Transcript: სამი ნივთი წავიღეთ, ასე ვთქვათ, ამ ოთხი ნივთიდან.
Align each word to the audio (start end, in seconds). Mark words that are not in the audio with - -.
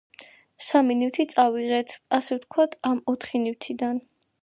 სამი 0.67 0.95
ნივთი 1.01 1.27
წავიღეთ, 1.35 1.95
ასე 2.19 2.41
ვთქვათ, 2.41 2.77
ამ 2.93 3.07
ოთხი 3.15 3.47
ნივთიდან. 3.47 4.07